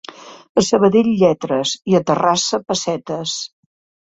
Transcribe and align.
A 0.61 0.63
Sabadell, 0.69 1.09
lletres, 1.19 1.75
i 1.93 1.99
a 1.99 2.03
Terrassa, 2.09 2.61
pessetes. 2.73 3.37